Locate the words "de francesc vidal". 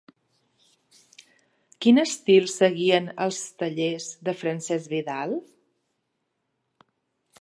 4.29-5.37